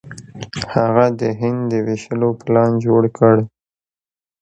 هغه 0.73 1.05
د 1.19 1.21
هند 1.39 1.61
د 1.71 1.73
ویشلو 1.87 2.29
پلان 2.41 2.71
جوړ 2.85 3.03
کړ. 3.17 3.35